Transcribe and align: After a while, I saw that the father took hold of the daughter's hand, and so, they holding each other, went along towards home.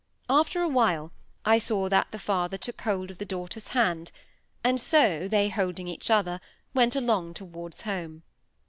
After 0.31 0.63
a 0.63 0.67
while, 0.67 1.11
I 1.45 1.59
saw 1.59 1.87
that 1.87 2.07
the 2.09 2.17
father 2.17 2.57
took 2.57 2.81
hold 2.81 3.11
of 3.11 3.19
the 3.19 3.23
daughter's 3.25 3.67
hand, 3.67 4.11
and 4.63 4.81
so, 4.81 5.27
they 5.27 5.47
holding 5.49 5.87
each 5.87 6.09
other, 6.09 6.41
went 6.73 6.95
along 6.95 7.35
towards 7.35 7.81
home. 7.81 8.23